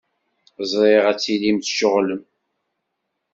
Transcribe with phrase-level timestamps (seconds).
[0.71, 2.23] Ẓriɣ ad tilim tceɣlem.